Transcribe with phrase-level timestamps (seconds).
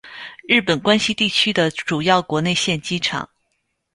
[0.49, 3.29] 日本关西地区的主要国内线机场。